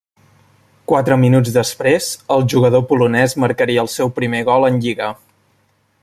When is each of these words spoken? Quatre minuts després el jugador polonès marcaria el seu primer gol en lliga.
Quatre 0.91 1.17
minuts 1.23 1.51
després 1.57 2.07
el 2.37 2.47
jugador 2.53 2.85
polonès 2.93 3.37
marcaria 3.45 3.83
el 3.85 3.93
seu 3.97 4.13
primer 4.21 4.41
gol 4.51 4.67
en 4.71 4.85
lliga. 4.87 5.15